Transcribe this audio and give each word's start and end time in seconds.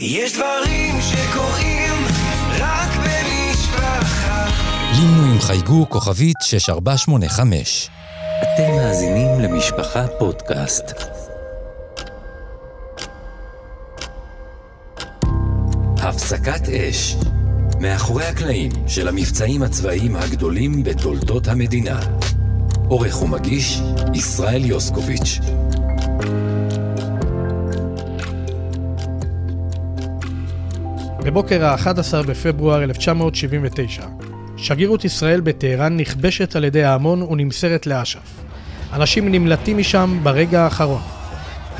יש 0.00 0.32
דברים 0.32 0.94
שקורים 1.00 2.04
רק 2.58 2.90
במשפחה. 2.96 4.46
לינו 4.92 5.32
עם 5.32 5.40
חייגו 5.40 5.88
כוכבית 5.88 6.36
6485. 6.42 7.90
אתם 8.42 8.76
מאזינים 8.76 9.40
למשפחה 9.40 10.06
פודקאסט. 10.18 10.84
הפסקת 15.98 16.68
אש. 16.68 17.16
מאחורי 17.80 18.24
הקלעים 18.24 18.70
של 18.86 19.08
המבצעים 19.08 19.62
הצבאיים 19.62 20.16
הגדולים 20.16 20.84
בתולדות 20.84 21.48
המדינה. 21.48 22.00
עורך 22.88 23.22
ומגיש, 23.22 23.80
ישראל 24.14 24.64
יוסקוביץ'. 24.64 25.38
בבוקר 31.26 31.64
ה-11 31.64 32.26
בפברואר 32.26 32.82
1979, 32.84 34.02
שגרירות 34.56 35.04
ישראל 35.04 35.40
בטהרן 35.40 35.96
נכבשת 35.96 36.56
על 36.56 36.64
ידי 36.64 36.84
ההמון 36.84 37.22
ונמסרת 37.22 37.86
לאש"ף. 37.86 38.42
אנשים 38.92 39.32
נמלטים 39.32 39.78
משם 39.78 40.18
ברגע 40.22 40.62
האחרון. 40.62 41.00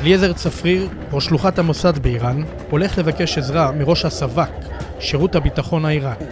אליעזר 0.01 0.33
צפריר, 0.33 0.89
ראש 1.11 1.25
שלוחת 1.25 1.59
המוסד 1.59 1.97
באיראן, 1.97 2.43
הולך 2.69 2.97
לבקש 2.97 3.37
עזרה 3.37 3.71
מראש 3.71 4.05
הסב"כ, 4.05 4.49
שירות 4.99 5.35
הביטחון 5.35 5.85
האיראני. 5.85 6.25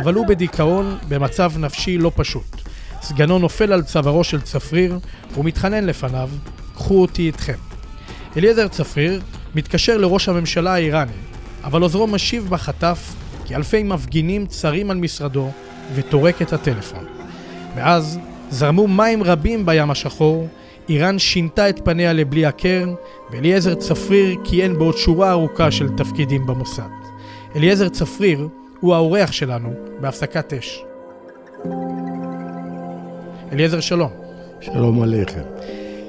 אבל 0.00 0.14
הוא 0.14 0.26
בדיכאון, 0.26 0.98
במצב 1.08 1.52
נפשי 1.58 1.98
לא 1.98 2.12
פשוט. 2.16 2.62
סגנו 3.02 3.38
נופל 3.38 3.72
על 3.72 3.82
צווארו 3.82 4.24
של 4.24 4.40
צפריר, 4.40 4.98
ומתחנן 5.36 5.84
לפניו, 5.84 6.28
קחו 6.74 7.02
אותי 7.02 7.26
איתכם. 7.26 7.58
אליעזר 8.36 8.68
צפריר 8.68 9.20
מתקשר 9.54 9.96
לראש 9.96 10.28
הממשלה 10.28 10.74
האיראני, 10.74 11.12
אבל 11.64 11.82
עוזרו 11.82 12.06
משיב 12.06 12.46
בחטף 12.50 13.14
כי 13.44 13.56
אלפי 13.56 13.82
מפגינים 13.82 14.46
צרים 14.46 14.90
על 14.90 14.96
משרדו 14.96 15.50
וטורק 15.94 16.42
את 16.42 16.52
הטלפון. 16.52 17.04
מאז 17.76 18.18
זרמו 18.50 18.88
מים 18.88 19.22
רבים 19.22 19.66
בים 19.66 19.90
השחור, 19.90 20.48
איראן 20.88 21.18
שינתה 21.18 21.68
את 21.68 21.80
פניה 21.84 22.12
לבלי 22.12 22.46
הכר, 22.46 22.94
ואליעזר 23.30 23.74
צפריר 23.74 24.36
כיהן 24.44 24.78
בעוד 24.78 24.96
שורה 24.96 25.30
ארוכה 25.30 25.70
של 25.70 25.88
תפקידים 25.88 26.46
במוסד. 26.46 26.82
אליעזר 27.56 27.88
צפריר 27.88 28.48
הוא 28.80 28.94
האורח 28.94 29.32
שלנו 29.32 29.72
בהפסקת 30.00 30.52
אש. 30.52 30.84
אליעזר 33.52 33.80
שלום. 33.80 34.10
שלום 34.60 35.02
עליכם. 35.02 35.42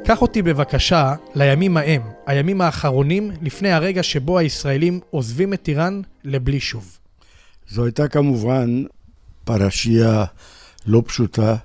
קח 0.08 0.22
אותי 0.22 0.42
בבקשה 0.42 1.16
לימים 1.36 1.78
ההם, 1.78 2.02
הימים 2.26 2.62
האחרונים 2.62 3.32
לפני 3.42 3.72
הרגע 3.72 4.04
שבו 4.04 4.38
הישראלים 4.38 5.00
עוזבים 5.10 5.54
את 5.54 5.68
איראן 5.68 6.02
לבלי 6.24 6.60
שוב. 6.60 6.98
זו 7.70 7.86
הייתה 7.86 8.08
כמובן 8.08 8.84
פרשייה 9.44 10.26
לא 10.86 11.04
פשוטה, 11.06 11.56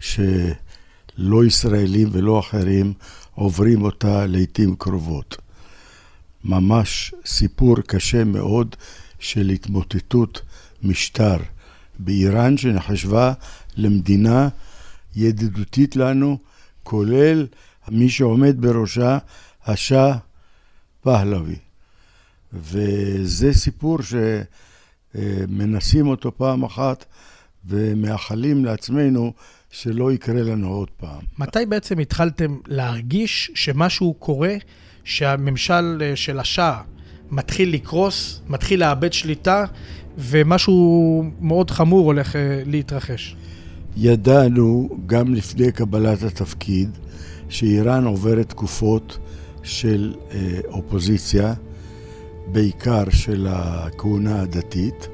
שלא 0.00 1.44
ישראלים 1.46 2.08
ולא 2.12 2.40
אחרים 2.40 2.92
עוברים 3.34 3.82
אותה 3.82 4.26
לעיתים 4.26 4.76
קרובות. 4.76 5.36
ממש 6.44 7.14
סיפור 7.26 7.76
קשה 7.80 8.24
מאוד 8.24 8.76
של 9.18 9.48
התמוטטות 9.48 10.40
משטר 10.82 11.36
באיראן, 11.98 12.56
שנחשבה 12.56 13.32
למדינה 13.76 14.48
ידידותית 15.16 15.96
לנו, 15.96 16.38
כולל 16.82 17.46
מי 17.90 18.08
שעומד 18.08 18.60
בראשה, 18.60 19.18
השאה 19.66 20.16
פהלוי. 21.00 21.56
וזה 22.52 23.52
סיפור 23.52 23.98
שמנסים 25.14 26.06
אותו 26.06 26.36
פעם 26.36 26.62
אחת 26.62 27.04
ומאחלים 27.66 28.64
לעצמנו 28.64 29.32
שלא 29.70 30.12
יקרה 30.12 30.42
לנו 30.42 30.68
עוד 30.68 30.90
פעם. 30.96 31.20
מתי 31.38 31.66
בעצם 31.68 31.98
התחלתם 31.98 32.56
להרגיש 32.66 33.50
שמשהו 33.54 34.14
קורה, 34.14 34.54
שהממשל 35.04 36.12
של 36.14 36.40
השאה 36.40 36.80
מתחיל 37.30 37.74
לקרוס, 37.74 38.40
מתחיל 38.46 38.80
לאבד 38.80 39.12
שליטה, 39.12 39.64
ומשהו 40.18 41.24
מאוד 41.40 41.70
חמור 41.70 42.06
הולך 42.06 42.36
להתרחש? 42.66 43.36
ידענו 43.96 44.88
גם 45.06 45.34
לפני 45.34 45.72
קבלת 45.72 46.22
התפקיד 46.22 46.90
שאיראן 47.48 48.04
עוברת 48.04 48.48
תקופות 48.48 49.18
של 49.62 50.14
אה, 50.30 50.58
אופוזיציה, 50.68 51.54
בעיקר 52.52 53.04
של 53.10 53.46
הכהונה 53.50 54.42
הדתית, 54.42 55.08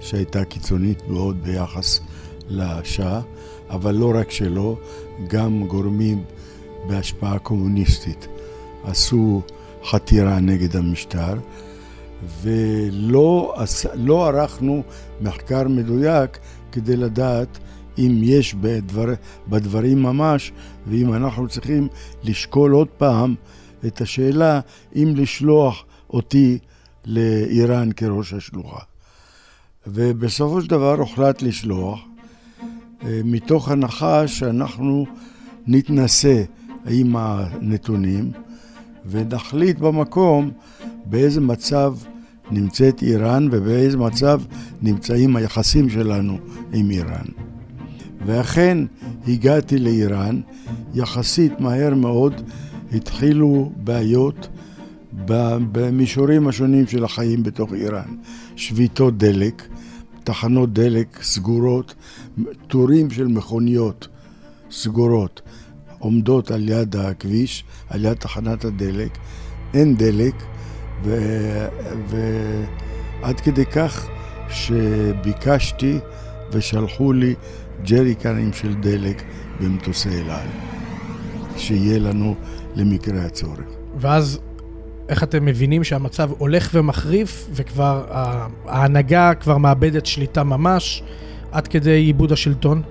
שהייתה 0.00 0.44
קיצונית 0.44 1.08
מאוד 1.08 1.42
ביחס 1.44 2.00
לשאה, 2.48 3.20
אבל 3.70 3.94
לא 3.94 4.12
רק 4.14 4.30
שלו, 4.30 4.76
גם 5.28 5.66
גורמים 5.66 6.24
בהשפעה 6.88 7.38
קומוניסטית 7.38 8.28
עשו 8.84 9.42
חתירה 9.84 10.40
נגד 10.40 10.76
המשטר, 10.76 11.34
ולא 12.42 13.54
לא 13.94 14.28
ערכנו 14.28 14.82
מחקר 15.20 15.68
מדויק 15.68 16.38
כדי 16.72 16.96
לדעת 16.96 17.58
אם 17.98 18.20
יש 18.22 18.54
בדבר, 18.54 19.14
בדברים 19.48 20.02
ממש, 20.02 20.52
ואם 20.86 21.14
אנחנו 21.14 21.48
צריכים 21.48 21.88
לשקול 22.22 22.72
עוד 22.72 22.88
פעם 22.88 23.34
את 23.86 24.00
השאלה 24.00 24.60
אם 24.96 25.12
לשלוח 25.16 25.84
אותי 26.10 26.58
לאיראן 27.06 27.92
כראש 27.92 28.32
השלוחה. 28.32 28.80
ובסופו 29.86 30.62
של 30.62 30.68
דבר 30.68 30.94
הוחלט 30.94 31.42
לשלוח, 31.42 32.00
אה, 33.04 33.20
מתוך 33.24 33.68
הנחה 33.68 34.28
שאנחנו 34.28 35.06
נתנסה 35.66 36.42
עם 36.88 37.16
הנתונים 37.16 38.32
ונחליט 39.06 39.78
במקום 39.78 40.50
באיזה 41.04 41.40
מצב 41.40 41.94
נמצאת 42.50 43.02
איראן 43.02 43.48
ובאיזה 43.52 43.96
מצב 43.96 44.40
נמצאים 44.82 45.36
היחסים 45.36 45.90
שלנו 45.90 46.38
עם 46.72 46.90
איראן. 46.90 47.47
ואכן 48.26 48.78
הגעתי 49.28 49.78
לאיראן, 49.78 50.40
יחסית 50.94 51.60
מהר 51.60 51.94
מאוד 51.94 52.34
התחילו 52.92 53.72
בעיות 53.76 54.48
במישורים 55.72 56.48
השונים 56.48 56.86
של 56.86 57.04
החיים 57.04 57.42
בתוך 57.42 57.72
איראן. 57.72 58.16
שביתות 58.56 59.18
דלק, 59.18 59.68
תחנות 60.24 60.72
דלק 60.72 61.22
סגורות, 61.22 61.94
טורים 62.66 63.10
של 63.10 63.26
מכוניות 63.26 64.08
סגורות 64.70 65.42
עומדות 65.98 66.50
על 66.50 66.68
יד 66.68 66.96
הכביש, 66.96 67.64
על 67.88 68.04
יד 68.04 68.12
תחנת 68.12 68.64
הדלק, 68.64 69.18
אין 69.74 69.96
דלק, 69.96 70.34
ועד 72.08 73.40
כדי 73.40 73.66
כך 73.66 74.08
שביקשתי 74.50 75.98
ושלחו 76.52 77.12
לי 77.12 77.34
ג'ריקנים 77.84 78.52
של 78.52 78.74
דלק 78.74 79.22
במטוסי 79.60 80.08
אל 80.08 80.30
על, 80.30 80.48
שיהיה 81.56 81.98
לנו 81.98 82.34
למקרה 82.76 83.24
הצורך. 83.24 83.60
ואז 83.98 84.40
איך 85.08 85.22
אתם 85.22 85.44
מבינים 85.44 85.84
שהמצב 85.84 86.30
הולך 86.38 86.70
ומחריף, 86.74 87.48
וכבר 87.52 88.04
ההנהגה 88.64 89.34
כבר 89.34 89.58
מאבדת 89.58 90.06
שליטה 90.06 90.42
ממש, 90.44 91.02
עד 91.52 91.68
כדי 91.68 91.90
עיבוד 91.90 92.32
השלטון? 92.32 92.82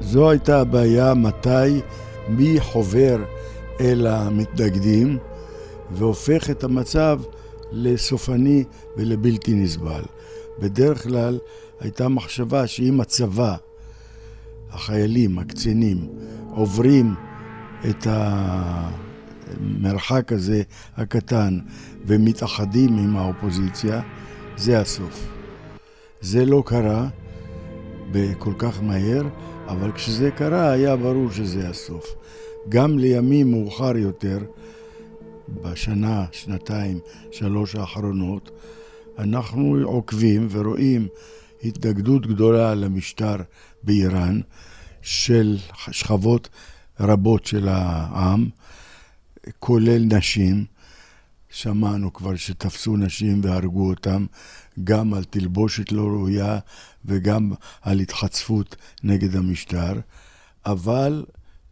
זו 0.00 0.30
הייתה 0.30 0.60
הבעיה, 0.60 1.14
מתי 1.14 1.80
מי 2.28 2.60
חובר 2.60 3.24
אל 3.80 4.06
המתנגדים 4.06 5.18
והופך 5.90 6.50
את 6.50 6.64
המצב 6.64 7.20
לסופני 7.72 8.64
ולבלתי 8.96 9.54
נסבל. 9.54 10.02
בדרך 10.58 11.02
כלל 11.02 11.38
הייתה 11.80 12.08
מחשבה 12.08 12.66
שאם 12.66 13.00
הצבא 13.00 13.54
החיילים, 14.76 15.38
הקצינים, 15.38 16.08
עוברים 16.50 17.14
את 17.88 18.06
המרחק 19.60 20.32
הזה 20.32 20.62
הקטן 20.96 21.58
ומתאחדים 22.06 22.98
עם 22.98 23.16
האופוזיציה, 23.16 24.00
זה 24.56 24.80
הסוף. 24.80 25.28
זה 26.20 26.44
לא 26.44 26.62
קרה 26.66 27.08
כל 28.38 28.52
כך 28.58 28.82
מהר, 28.82 29.22
אבל 29.68 29.92
כשזה 29.92 30.30
קרה 30.30 30.70
היה 30.70 30.96
ברור 30.96 31.30
שזה 31.30 31.68
הסוף. 31.68 32.14
גם 32.68 32.98
לימים 32.98 33.50
מאוחר 33.50 33.96
יותר, 33.96 34.38
בשנה, 35.62 36.24
שנתיים, 36.32 36.98
שלוש 37.30 37.74
האחרונות, 37.74 38.50
אנחנו 39.18 39.76
עוקבים 39.84 40.48
ורואים 40.50 41.08
התנגדות 41.64 42.26
גדולה 42.26 42.74
למשטר 42.74 43.36
באיראן 43.82 44.40
של 45.02 45.58
שכבות 45.90 46.48
רבות 47.00 47.46
של 47.46 47.68
העם, 47.68 48.48
כולל 49.58 50.04
נשים, 50.04 50.64
שמענו 51.50 52.12
כבר 52.12 52.36
שתפסו 52.36 52.96
נשים 52.96 53.40
והרגו 53.44 53.88
אותם, 53.88 54.26
גם 54.84 55.14
על 55.14 55.24
תלבושת 55.24 55.92
לא 55.92 56.02
ראויה 56.02 56.58
וגם 57.04 57.52
על 57.82 58.00
התחצפות 58.00 58.76
נגד 59.02 59.36
המשטר, 59.36 59.92
אבל 60.66 61.24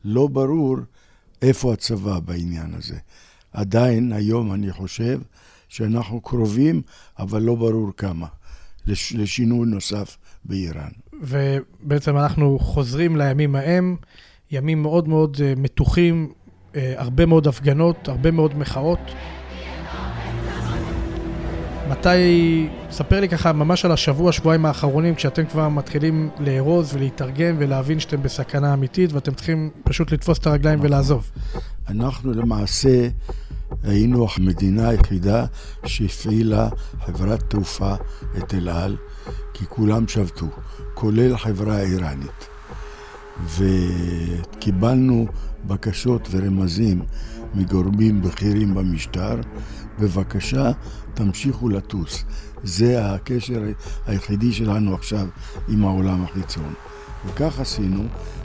לא 0.04 0.26
ברור 0.26 0.76
איפה 1.42 1.72
הצבא 1.72 2.18
בעניין 2.18 2.74
הזה. 2.74 2.98
עדיין 3.52 4.12
היום 4.12 4.52
אני 4.52 4.72
חושב 4.72 5.20
שאנחנו 5.68 6.20
קרובים, 6.20 6.82
אבל 7.18 7.42
לא 7.42 7.54
ברור 7.54 7.90
כמה, 7.96 8.26
לש, 8.86 9.12
לשינוי 9.12 9.66
נוסף 9.66 10.16
באיראן. 10.44 10.90
ובעצם 11.22 12.16
אנחנו 12.16 12.58
חוזרים 12.58 13.16
לימים 13.16 13.56
ההם, 13.56 13.96
ימים 14.50 14.82
מאוד 14.82 15.08
מאוד 15.08 15.36
אה, 15.44 15.52
מתוחים, 15.56 16.32
אה, 16.76 16.94
הרבה 16.96 17.26
מאוד 17.26 17.46
הפגנות, 17.46 18.08
הרבה 18.08 18.30
מאוד 18.30 18.58
מחאות. 18.58 19.00
מתי, 21.90 22.68
ספר 22.90 23.20
לי 23.20 23.28
ככה 23.28 23.52
ממש 23.52 23.84
על 23.84 23.92
השבוע, 23.92 24.32
שבועיים 24.32 24.66
האחרונים, 24.66 25.14
כשאתם 25.14 25.46
כבר 25.46 25.68
מתחילים 25.68 26.30
לארוז 26.40 26.94
ולהתארגן 26.94 27.56
ולהבין 27.58 28.00
שאתם 28.00 28.22
בסכנה 28.22 28.74
אמיתית 28.74 29.12
ואתם 29.12 29.34
צריכים 29.34 29.70
פשוט 29.84 30.12
לתפוס 30.12 30.38
את 30.38 30.46
הרגליים 30.46 30.78
ולעזוב. 30.82 31.30
אנחנו 31.88 32.32
למעשה 32.32 33.08
היינו 33.84 34.26
המדינה 34.36 34.88
היחידה 34.88 35.44
שהפעילה 35.86 36.68
חברת 37.06 37.42
תעופה 37.50 37.94
את 38.38 38.54
אל 38.54 38.68
על, 38.68 38.96
כי 39.54 39.64
כולם 39.68 40.08
שבתו, 40.08 40.46
כולל 40.94 41.34
החברה 41.34 41.76
האיראנית. 41.76 42.48
וקיבלנו 43.56 45.26
בקשות 45.66 46.28
ורמזים 46.30 47.02
מגורמים 47.54 48.22
בכירים 48.22 48.74
במשטר, 48.74 49.40
בבקשה, 49.98 50.70
תמשיכו 51.14 51.68
לטוס. 51.68 52.24
זה 52.62 53.06
הקשר 53.06 53.62
היחידי 54.06 54.52
שלנו 54.52 54.94
עכשיו 54.94 55.26
עם 55.68 55.84
העולם 55.84 56.24
החיצון. 56.24 56.74
וכך 57.26 57.60
עשינו, 57.60 58.04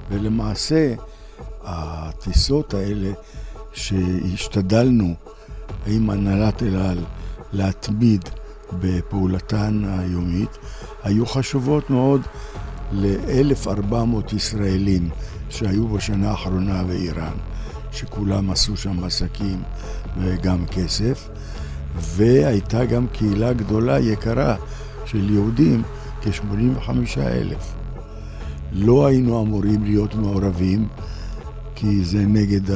ולמעשה 0.10 0.94
הטיסות 1.64 2.74
האלה 2.74 3.12
שהשתדלנו 3.74 5.16
עם 5.88 6.10
הנהלת 6.10 6.64
אל 6.64 6.76
על 6.76 6.98
להתמיד 7.54 8.30
בפעולתן 8.80 9.84
היומית, 9.88 10.58
היו 11.04 11.26
חשובות 11.26 11.90
מאוד 11.90 12.22
ל-1,400 12.92 14.36
ישראלים 14.36 15.10
שהיו 15.50 15.88
בשנה 15.88 16.32
האחרונה 16.32 16.84
באיראן, 16.84 17.34
שכולם 17.92 18.52
עשו 18.52 18.78
שם 18.78 19.04
עסקים 19.04 19.62
וגם 20.22 20.66
כסף, 20.66 21.30
והייתה 21.96 22.86
גם 22.86 23.08
קהילה 23.08 23.54
גדולה, 23.54 24.00
יקרה, 24.00 24.56
של 25.06 25.30
יהודים, 25.30 25.84
כ-85 26.22 26.90
אלף. 27.18 27.74
לא 28.72 29.08
היינו 29.08 29.42
אמורים 29.42 29.84
להיות 29.84 30.16
מעורבים, 30.16 30.88
כי 31.76 32.04
זה 32.04 32.26
נגד 32.26 32.76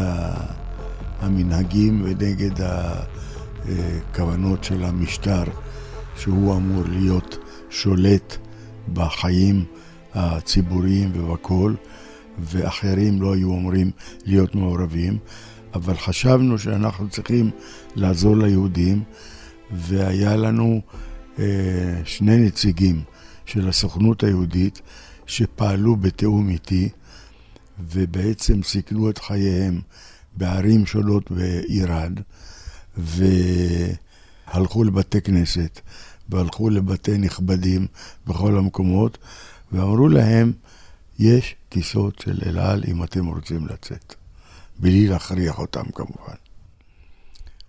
המנהגים 1.23 2.01
ונגד 2.03 2.51
הכוונות 3.65 4.63
של 4.63 4.83
המשטר, 4.83 5.43
שהוא 6.15 6.55
אמור 6.55 6.83
להיות 6.87 7.37
שולט 7.69 8.37
בחיים 8.93 9.65
הציבוריים 10.13 11.11
ובכל, 11.13 11.73
ואחרים 12.39 13.21
לא 13.21 13.33
היו 13.33 13.53
אמורים 13.53 13.91
להיות 14.25 14.55
מעורבים, 14.55 15.17
אבל 15.73 15.97
חשבנו 15.97 16.59
שאנחנו 16.59 17.09
צריכים 17.09 17.51
לעזור 17.95 18.37
ליהודים, 18.37 19.03
והיה 19.71 20.35
לנו 20.35 20.81
אה, 21.39 21.45
שני 22.05 22.37
נציגים 22.37 23.01
של 23.45 23.69
הסוכנות 23.69 24.23
היהודית 24.23 24.81
שפעלו 25.25 25.95
בתיאום 25.95 26.49
איתי, 26.49 26.89
ובעצם 27.79 28.63
סיכנו 28.63 29.09
את 29.09 29.17
חייהם 29.17 29.81
בערים 30.37 30.85
שונות 30.85 31.31
באיראן, 31.31 32.13
והלכו 32.97 34.83
לבתי 34.83 35.21
כנסת, 35.21 35.79
והלכו 36.29 36.69
לבתי 36.69 37.17
נכבדים 37.17 37.87
בכל 38.27 38.57
המקומות, 38.57 39.17
ואמרו 39.71 40.07
להם, 40.07 40.51
יש 41.19 41.55
טיסות 41.69 42.19
של 42.19 42.39
אל 42.45 42.59
על 42.59 42.83
אם 42.87 43.03
אתם 43.03 43.25
רוצים 43.25 43.67
לצאת. 43.67 44.15
בלי 44.79 45.07
להכריח 45.07 45.59
אותם 45.59 45.83
כמובן. 45.95 46.33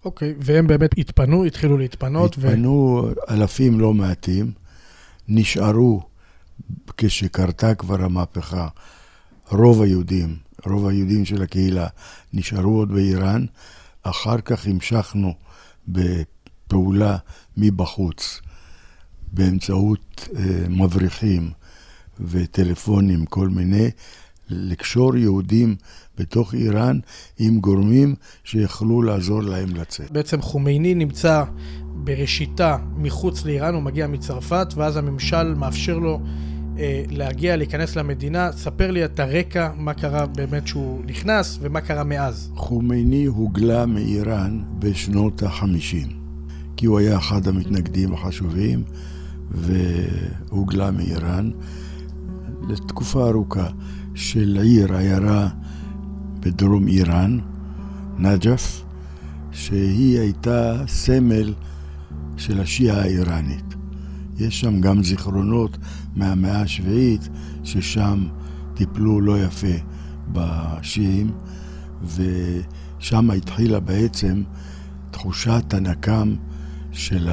אוקיי, 0.05 0.31
okay, 0.31 0.43
והם 0.44 0.67
באמת 0.67 0.90
התפנו, 0.99 1.44
התחילו 1.44 1.78
להתפנות. 1.78 2.38
התפנו 2.38 3.08
ו... 3.28 3.32
אלפים 3.32 3.81
לא 3.81 3.94
מעטים, 3.94 4.52
נשארו 5.28 6.02
כשקרתה 6.96 7.75
כבר 7.75 8.05
המהפכה, 8.05 8.69
רוב 9.49 9.82
היהודים, 9.82 10.37
רוב 10.66 10.87
היהודים 10.87 11.25
של 11.25 11.43
הקהילה, 11.43 11.87
נשארו 12.32 12.78
עוד 12.78 12.93
באיראן. 12.93 13.46
אחר 14.02 14.40
כך 14.40 14.66
המשכנו 14.66 15.34
בפעולה 15.88 17.16
מבחוץ, 17.56 18.40
באמצעות 19.32 20.28
אה, 20.37 20.69
מבריחים 20.69 21.50
וטלפונים, 22.20 23.26
כל 23.26 23.49
מיני, 23.49 23.90
לקשור 24.49 25.16
יהודים 25.16 25.76
בתוך 26.19 26.55
איראן 26.55 26.99
עם 27.38 27.60
גורמים 27.60 28.14
שיכלו 28.44 29.02
לעזור 29.02 29.43
להם 29.43 29.76
לצאת. 29.76 30.10
בעצם 30.10 30.43
חומייני 30.43 30.94
נמצא 30.94 31.44
בראשיתה 31.94 32.76
מחוץ 32.96 33.44
לאיראן, 33.44 33.75
הוא 33.75 33.82
מגיע 33.82 34.06
מצרפת, 34.06 34.67
ואז 34.76 34.96
הממשל 34.96 35.55
מאפשר 35.55 35.99
לו 35.99 36.20
להגיע, 37.11 37.56
להיכנס 37.56 37.97
למדינה. 37.97 38.53
ספר 38.53 38.91
לי 38.91 39.05
את 39.05 39.21
הרקע, 39.21 39.71
מה 39.76 39.94
קרה 39.94 40.26
באמת 40.26 40.67
שהוא 40.67 41.03
נכנס 41.06 41.59
ומה 41.62 41.81
קרה 41.81 42.05
מאז. 42.05 42.50
חומייני 42.55 43.25
הוגלה 43.25 43.87
מאיראן 43.87 44.62
בשנות 44.79 45.43
ה-50, 45.43 46.12
כי 46.76 46.87
הוא 46.87 46.99
היה 46.99 47.19
אחד 47.19 47.49
המתנגדים 47.49 48.15
החשובים, 48.15 48.82
והוגלה 49.50 50.91
מאיראן 50.91 51.50
לתקופה 52.69 53.29
ארוכה. 53.29 53.69
של 54.15 54.59
עיר, 54.62 54.97
עיירה 54.97 55.49
בדרום 56.41 56.88
איראן, 56.88 57.38
נג'ף, 58.19 58.85
שהיא 59.53 60.20
הייתה 60.20 60.82
סמל 60.87 61.55
של 62.37 62.61
השיעה 62.61 63.00
האיראנית. 63.00 63.73
יש 64.38 64.60
שם 64.60 64.81
גם 64.81 65.03
זיכרונות 65.03 65.79
מהמאה 66.17 66.60
השביעית, 66.60 67.29
ששם 67.64 68.26
טיפלו 68.74 69.20
לא 69.20 69.43
יפה 69.43 69.76
בשיעים, 70.32 71.31
ושם 72.05 73.31
התחילה 73.31 73.81
בעצם 73.81 74.43
תחושת 75.10 75.74
הנקם 75.74 76.34
של 76.93 77.29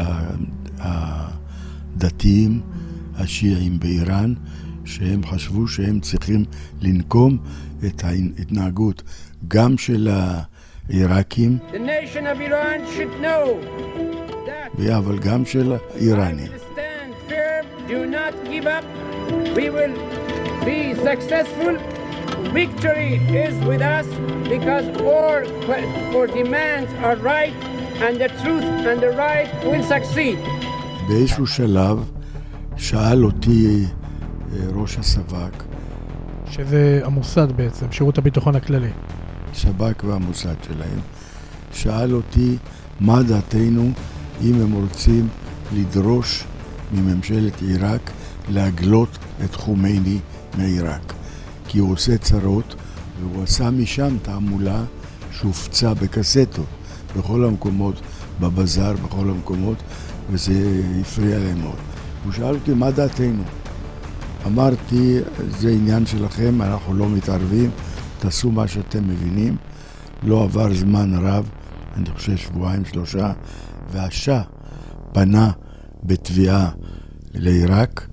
הדתיים 0.77 2.61
השיעים 3.15 3.79
באיראן, 3.79 4.33
שהם 4.85 5.25
חשבו 5.25 5.67
שהם 5.67 5.99
צריכים 5.99 6.45
לנקום 6.81 7.37
את 7.85 8.03
ההתנהגות 8.03 9.03
גם 9.47 9.77
של 9.77 10.09
העיראקים, 10.89 11.57
אבל 14.97 15.19
גם 15.19 15.45
של 15.45 15.73
האיראנים. 15.95 16.70
Victory 22.53 23.13
is 23.45 23.55
with 23.69 23.81
us 23.81 24.07
because 24.53 24.85
all 25.09 25.41
our 26.15 26.27
demands 26.27 26.91
are 27.07 27.17
right 27.17 27.53
and 28.05 28.13
the 28.23 28.29
truth 28.41 28.67
and 28.89 28.99
the 28.99 29.11
right 29.17 29.49
will 29.65 29.83
succeed. 29.83 30.37
באיזשהו 31.07 31.47
שלב 31.47 32.11
שאל 32.77 33.25
אותי 33.25 33.85
ראש 34.75 34.97
הסב"כ. 34.97 35.63
שזה 36.51 37.01
המוסד 37.03 37.51
בעצם, 37.51 37.91
שירות 37.91 38.17
הביטחון 38.17 38.55
הכללי. 38.55 38.91
שב"כ 39.53 40.03
והמוסד 40.03 40.55
שלהם. 40.67 40.99
שאל 41.73 42.13
אותי 42.13 42.57
מה 42.99 43.23
דעתנו 43.23 43.91
אם 44.43 44.61
הם 44.61 44.71
רוצים 44.73 45.27
לדרוש 45.73 46.43
מממשלת 46.93 47.61
עיראק 47.61 48.11
להגלות 48.49 49.17
את 49.45 49.55
חומייני 49.55 50.19
מעיראק. 50.57 51.13
כי 51.67 51.79
הוא 51.79 51.91
עושה 51.91 52.17
צרות, 52.17 52.75
והוא 53.19 53.43
עשה 53.43 53.69
משם 53.69 54.17
תעמולה 54.21 54.83
שהופצה 55.31 55.93
בקסטות 55.93 56.65
בכל 57.17 57.45
המקומות, 57.45 58.01
בבזאר, 58.39 58.93
בכל 58.93 59.29
המקומות, 59.29 59.77
וזה 60.31 60.81
הפריע 61.01 61.39
להם 61.39 61.61
מאוד. 61.61 61.75
הוא 62.23 62.31
שאל 62.31 62.55
אותי 62.55 62.73
מה 62.73 62.91
דעתנו. 62.91 63.43
אמרתי, 64.45 65.19
זה 65.59 65.69
עניין 65.69 66.05
שלכם, 66.05 66.61
אנחנו 66.61 66.93
לא 66.93 67.09
מתערבים, 67.09 67.69
תעשו 68.19 68.51
מה 68.51 68.67
שאתם 68.67 69.07
מבינים. 69.07 69.57
לא 70.23 70.43
עבר 70.43 70.73
זמן 70.73 71.13
רב, 71.13 71.49
אני 71.95 72.09
חושב 72.15 72.37
שבועיים, 72.37 72.85
שלושה, 72.85 73.31
והשאה 73.91 74.41
פנה 75.13 75.51
בתביעה 76.03 76.71
לעיראק 77.33 78.07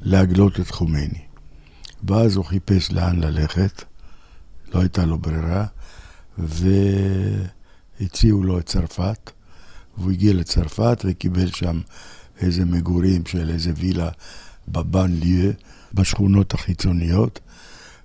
להגלות 0.00 0.60
את 0.60 0.70
חומייני. 0.70 1.22
ואז 2.04 2.36
הוא 2.36 2.44
חיפש 2.44 2.92
לאן 2.92 3.20
ללכת, 3.20 3.84
לא 4.74 4.80
הייתה 4.80 5.06
לו 5.06 5.18
ברירה, 5.18 5.66
והציעו 7.98 8.42
לו 8.42 8.58
את 8.58 8.66
צרפת, 8.66 9.30
והוא 9.98 10.10
הגיע 10.10 10.32
לצרפת 10.32 11.04
וקיבל 11.04 11.50
שם 11.50 11.80
איזה 12.40 12.64
מגורים 12.64 13.26
של 13.26 13.50
איזה 13.50 13.72
וילה 13.76 14.10
בבן 14.68 15.12
ליeu, 15.12 15.52
בשכונות 15.94 16.54
החיצוניות, 16.54 17.40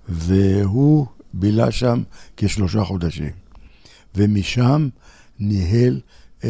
והוא 0.08 1.06
בילה 1.34 1.72
שם 1.72 2.02
כשלושה 2.36 2.84
חודשים. 2.84 3.30
ומשם 4.14 4.88
ניהל 5.38 6.00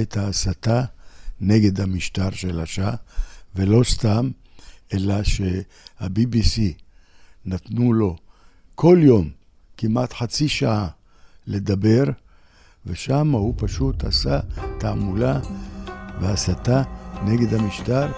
את 0.02 0.16
ההסתה 0.16 0.85
נגד 1.47 1.81
המשטר 1.81 2.31
של 2.31 2.61
השאה, 2.61 2.95
ולא 3.55 3.85
סתם, 3.85 4.31
אלא 4.95 5.23
שה-BBC 5.23 6.61
נתנו 7.45 7.93
לו 7.93 8.17
כל 8.75 8.99
יום 9.01 9.31
כמעט 9.77 10.13
חצי 10.13 10.49
שעה 10.49 10.89
לדבר, 11.47 12.05
ושם 12.87 13.31
הוא 13.31 13.55
פשוט 13.57 14.05
עשה 14.05 14.41
תעמולה 14.79 15.41
והסתה 16.21 16.83
נגד 17.25 17.55
המשטר. 17.55 18.13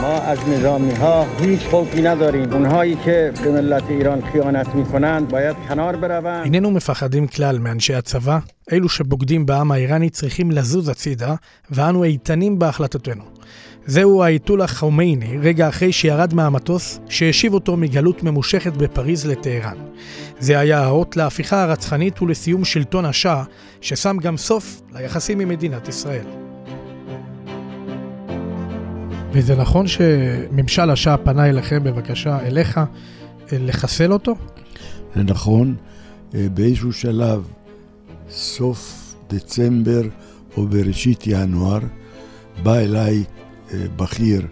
ما 0.00 0.18
از 0.18 0.48
نظامی 0.48 0.94
ها 0.94 1.26
هیچ 1.40 1.60
خوفی 1.60 2.02
نداریم 2.02 2.52
اونهایی 2.52 2.96
که 3.04 3.32
به 3.42 3.50
ملت 3.50 3.82
ایران 3.88 4.22
خیانت 4.32 4.74
میکنند 4.74 5.28
باید 5.28 5.56
کنار 5.68 5.96
بروند 5.96 6.44
איננו 6.44 6.70
מפחדים 6.70 7.26
כלל 7.26 7.58
מאנשי 7.58 7.94
הצבא, 7.94 8.38
אלו 8.72 8.88
שבוגדים 8.88 9.46
בעם 9.46 9.72
האיראני 9.72 10.10
צריכים 10.10 10.50
לזוז 10.50 10.88
הצידה, 10.88 11.34
ואנו 11.70 12.04
איתנים 12.04 12.58
בהחלטותינו. 12.58 13.22
זהו 13.86 14.22
האייתולה 14.22 14.66
חומייני, 14.66 15.38
רגע 15.38 15.68
אחרי 15.68 15.92
שירד 15.92 16.34
מהמטוס, 16.34 17.00
שהשיב 17.08 17.54
אותו 17.54 17.76
מגלות 17.76 18.22
ממושכת 18.22 18.72
בפריז 18.72 19.26
לטהרן. 19.26 19.76
זה 20.38 20.58
היה 20.58 20.84
האות 20.84 21.16
להפיכה 21.16 21.62
הרצחנית 21.62 22.22
ולסיום 22.22 22.64
שלטון 22.64 23.04
השאה, 23.04 23.44
ששם 23.80 24.16
גם 24.22 24.36
סוף 24.36 24.80
ליחסים 24.94 25.40
עם 25.40 25.48
מדינת 25.48 25.88
ישראל. 25.88 26.26
וזה 29.33 29.55
נכון 29.55 29.87
שממשל 29.87 30.89
השאה 30.89 31.17
פנה 31.17 31.49
אליכם 31.49 31.83
בבקשה, 31.83 32.39
אליך, 32.39 32.77
אה, 32.77 32.83
לחסל 33.51 34.13
אותו? 34.13 34.35
זה 35.15 35.23
נכון, 35.23 35.75
אה, 36.35 36.47
באיזשהו 36.53 36.93
שלב, 36.93 37.47
סוף 38.29 39.13
דצמבר 39.29 40.01
או 40.57 40.67
בראשית 40.67 41.23
ינואר, 41.27 41.79
בא 42.63 42.75
אליי 42.75 43.23
אה, 43.73 43.85
בכיר, 43.95 44.47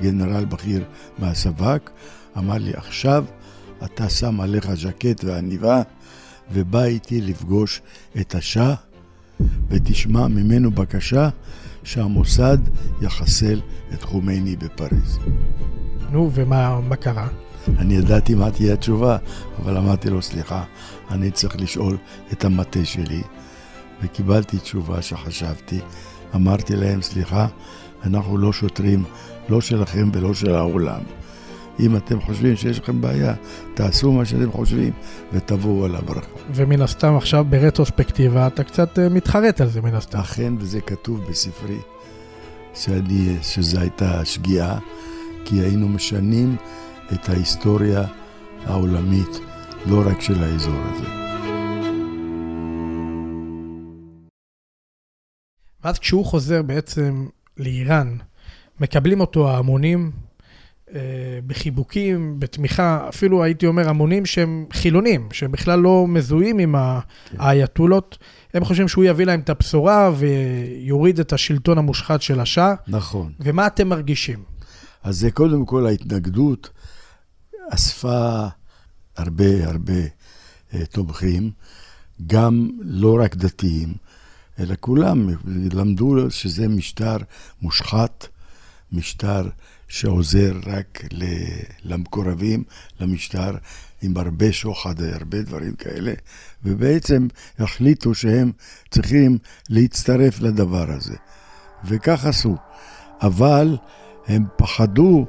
גנרל 0.00 0.44
בכיר 0.44 0.84
מהסב"כ, 1.18 1.90
אמר 2.38 2.58
לי, 2.58 2.72
עכשיו 2.74 3.24
אתה 3.84 4.08
שם 4.08 4.40
עליך 4.40 4.74
ז'קט 4.74 5.24
ועניבה, 5.24 5.82
ובא 6.52 6.84
איתי 6.84 7.20
לפגוש 7.20 7.82
את 8.20 8.34
השאה, 8.34 8.74
ותשמע 9.68 10.28
ממנו 10.28 10.70
בקשה 10.70 11.28
שהמוסד 11.88 12.58
יחסל 13.00 13.60
את 13.94 14.02
חומייני 14.02 14.56
בפריז. 14.56 15.18
נו, 16.10 16.30
ומה 16.34 16.80
מה 16.80 16.96
קרה? 16.96 17.28
אני 17.78 17.94
ידעתי 17.94 18.34
מה 18.34 18.50
תהיה 18.50 18.74
התשובה, 18.74 19.16
אבל 19.62 19.76
אמרתי 19.76 20.10
לו, 20.10 20.22
סליחה, 20.22 20.64
אני 21.10 21.30
צריך 21.30 21.56
לשאול 21.60 21.96
את 22.32 22.44
המטה 22.44 22.84
שלי, 22.84 23.22
וקיבלתי 24.02 24.58
תשובה 24.58 25.02
שחשבתי. 25.02 25.80
אמרתי 26.34 26.76
להם, 26.76 27.02
סליחה, 27.02 27.46
אנחנו 28.04 28.38
לא 28.38 28.52
שוטרים, 28.52 29.04
לא 29.48 29.60
שלכם 29.60 30.10
ולא 30.12 30.34
של 30.34 30.54
העולם. 30.54 31.00
אם 31.80 31.96
אתם 31.96 32.20
חושבים 32.20 32.56
שיש 32.56 32.78
לכם 32.78 33.00
בעיה, 33.00 33.34
תעשו 33.74 34.12
מה 34.12 34.24
שאתם 34.24 34.52
חושבים 34.52 34.92
ותבואו 35.32 35.84
על 35.84 35.96
הברכה. 35.96 36.28
ומן 36.54 36.82
הסתם 36.82 37.16
עכשיו 37.16 37.44
ברטרוספקטיבה 37.50 38.46
אתה 38.46 38.64
קצת 38.64 38.98
אה, 38.98 39.08
מתחרט 39.08 39.60
על 39.60 39.68
זה 39.68 39.80
מן 39.80 39.94
הסתם. 39.94 40.18
אכן, 40.18 40.54
וזה 40.58 40.80
כתוב 40.80 41.20
בספרי, 41.30 41.78
שאני, 42.74 43.36
שזו 43.42 43.80
הייתה 43.80 44.24
שגיאה, 44.24 44.78
כי 45.44 45.60
היינו 45.60 45.88
משנים 45.88 46.56
את 47.12 47.28
ההיסטוריה 47.28 48.04
העולמית, 48.66 49.40
לא 49.86 50.02
רק 50.06 50.20
של 50.20 50.42
האזור 50.42 50.80
הזה. 50.84 51.04
ואז 55.84 55.98
כשהוא 55.98 56.24
חוזר 56.24 56.62
בעצם 56.62 57.26
לאיראן, 57.56 58.16
מקבלים 58.80 59.20
אותו 59.20 59.50
ההמונים 59.50 60.10
אה, 60.14 60.27
בחיבוקים, 61.46 62.40
בתמיכה, 62.40 63.06
אפילו 63.08 63.42
הייתי 63.44 63.66
אומר 63.66 63.88
המונים 63.88 64.26
שהם 64.26 64.66
חילונים, 64.72 65.28
שהם 65.32 65.52
בכלל 65.52 65.78
לא 65.78 66.06
מזוהים 66.08 66.58
עם 66.58 66.74
ה- 66.74 67.00
האייתולות. 67.38 68.18
הם 68.54 68.64
חושבים 68.64 68.88
שהוא 68.88 69.04
יביא 69.04 69.24
להם 69.24 69.40
את 69.40 69.50
הבשורה 69.50 70.10
ויוריד 70.16 71.20
את 71.20 71.32
השלטון 71.32 71.78
המושחת 71.78 72.22
של 72.22 72.40
השאה. 72.40 72.74
נכון. 72.88 73.32
ומה 73.40 73.66
אתם 73.66 73.88
מרגישים? 73.88 74.38
אז 75.02 75.18
זה 75.18 75.30
קודם 75.30 75.64
כל 75.66 75.86
ההתנגדות 75.86 76.70
אספה 77.70 78.46
הרבה 79.16 79.66
הרבה 79.66 79.92
אה, 80.74 80.86
תומכים, 80.86 81.50
גם 82.26 82.68
לא 82.80 83.18
רק 83.22 83.36
דתיים, 83.36 83.94
אלא 84.60 84.74
כולם 84.80 85.28
למדו 85.72 86.30
שזה 86.30 86.68
משטר 86.68 87.16
מושחת, 87.62 88.26
משטר 88.92 89.48
שעוזר 89.88 90.52
רק 90.66 91.02
למקורבים 91.84 92.64
למשטר, 93.00 93.56
עם 94.02 94.16
הרבה 94.16 94.52
שוחד, 94.52 95.02
הרבה 95.02 95.42
דברים 95.42 95.74
כאלה, 95.74 96.12
ובעצם 96.64 97.26
החליטו 97.58 98.14
שהם 98.14 98.52
צריכים 98.90 99.38
להצטרף 99.68 100.40
לדבר 100.40 100.90
הזה. 100.90 101.16
וכך 101.84 102.26
עשו. 102.26 102.56
אבל 103.22 103.76
הם 104.26 104.44
פחדו 104.56 105.26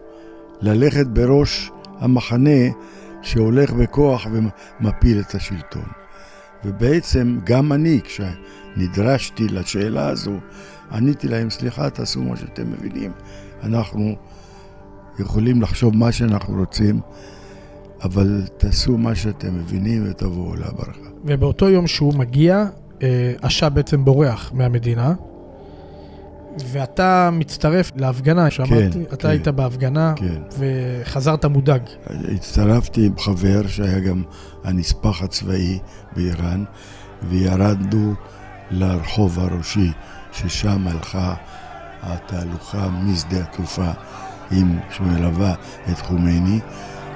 ללכת 0.62 1.08
בראש 1.08 1.72
המחנה 2.00 2.70
שהולך 3.22 3.72
בכוח 3.72 4.28
ומפיל 4.32 5.20
את 5.20 5.36
השלטון. 5.36 5.86
ובעצם 6.66 7.40
גם 7.44 7.74
אני, 7.74 8.00
כשנדרשתי 8.04 9.48
לשאלה 9.48 10.08
הזו, 10.08 10.40
עניתי 10.92 11.28
להם, 11.28 11.50
סליחה, 11.50 11.90
תעשו 11.90 12.22
מה 12.22 12.38
שאתם 12.38 12.72
מבינים. 12.72 13.12
אנחנו 13.64 14.16
יכולים 15.20 15.62
לחשוב 15.62 15.96
מה 15.96 16.12
שאנחנו 16.12 16.60
רוצים, 16.60 17.00
אבל 18.04 18.42
תעשו 18.58 18.98
מה 18.98 19.16
שאתם 19.16 19.56
מבינים 19.56 20.08
ותבואו 20.10 20.56
לברכה. 20.56 21.10
ובאותו 21.26 21.70
יום 21.70 21.88
שהוא 21.88 22.14
מגיע, 22.14 22.66
השאה 23.44 23.70
בעצם 23.70 24.06
בורח 24.06 24.52
מהמדינה, 24.54 25.14
ואתה 26.66 27.30
מצטרף 27.32 27.92
להפגנה, 27.96 28.52
שאמרתי, 28.52 29.04
אתה 29.04 29.18
כן. 29.18 29.30
היית 29.30 29.48
בהפגנה, 29.48 30.14
כן. 30.16 30.42
וחזרת 30.60 31.46
מודאג. 31.46 31.82
הצטרפתי 32.36 33.06
עם 33.06 33.20
חבר 33.20 33.68
שהיה 33.68 34.00
גם 34.00 34.24
הנספח 34.64 35.22
הצבאי 35.22 35.80
באיראן, 36.16 36.64
וירדנו 37.30 38.14
לרחוב 38.72 39.40
הראשי, 39.40 39.92
ששם 40.32 40.88
הלכה 40.88 41.34
התהלוכה 42.02 42.90
משדה 42.90 43.38
התעופה 43.42 43.92
עם 44.52 44.78
שמלווה 44.92 45.54
את 45.92 46.00
חומייני. 46.00 46.60